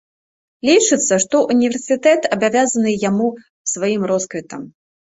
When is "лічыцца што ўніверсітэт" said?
0.69-2.21